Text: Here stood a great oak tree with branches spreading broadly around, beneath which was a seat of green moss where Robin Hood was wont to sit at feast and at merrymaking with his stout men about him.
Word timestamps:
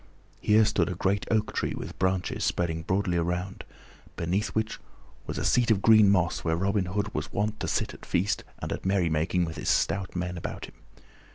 Here 0.39 0.65
stood 0.65 0.89
a 0.89 0.95
great 0.95 1.27
oak 1.29 1.53
tree 1.53 1.75
with 1.77 1.99
branches 1.99 2.43
spreading 2.43 2.81
broadly 2.81 3.17
around, 3.17 3.63
beneath 4.15 4.47
which 4.47 4.79
was 5.27 5.37
a 5.37 5.45
seat 5.45 5.69
of 5.69 5.83
green 5.83 6.09
moss 6.09 6.43
where 6.43 6.57
Robin 6.57 6.85
Hood 6.85 7.13
was 7.13 7.31
wont 7.31 7.59
to 7.59 7.67
sit 7.67 7.93
at 7.93 8.03
feast 8.03 8.43
and 8.57 8.71
at 8.73 8.83
merrymaking 8.83 9.45
with 9.45 9.57
his 9.57 9.69
stout 9.69 10.15
men 10.15 10.37
about 10.39 10.65
him. 10.65 10.73